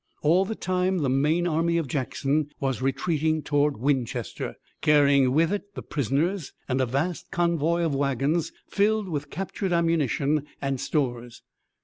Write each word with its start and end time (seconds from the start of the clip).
All 0.23 0.45
the 0.45 0.55
time 0.55 0.97
the 1.03 1.09
main 1.11 1.45
army 1.45 1.77
of 1.77 1.87
Jackson 1.87 2.49
was 2.59 2.81
retreating 2.81 3.43
toward 3.43 3.77
Winchester, 3.77 4.55
carrying 4.81 5.31
with 5.31 5.53
it 5.53 5.75
the 5.75 5.83
prisoners 5.83 6.53
and 6.67 6.81
a 6.81 6.87
vast 6.87 7.29
convoy 7.29 7.83
of 7.83 7.93
wagons 7.93 8.51
filled 8.67 9.07
with 9.07 9.29
captured 9.29 9.71
ammunition 9.71 10.47
and 10.59 10.81
stores. 10.81 11.43